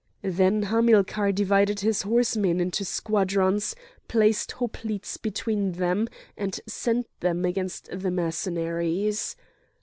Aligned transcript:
Then 0.23 0.63
Hamilcar 0.63 1.31
divided 1.31 1.81
his 1.81 2.01
horsemen 2.01 2.59
into 2.59 2.83
squadrons, 2.83 3.75
placed 4.07 4.53
hoplites 4.53 5.17
between 5.17 5.73
them, 5.73 6.07
and 6.35 6.59
sent 6.65 7.05
them 7.19 7.45
against 7.45 7.87
the 7.93 8.09
Mercenaries. 8.09 9.35